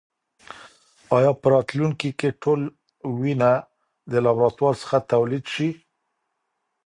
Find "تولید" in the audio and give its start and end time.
5.11-5.45